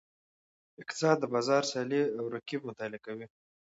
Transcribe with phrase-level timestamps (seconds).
[0.81, 3.25] اقتصاد د بازار سیالۍ او رقیبت مطالعه کوي.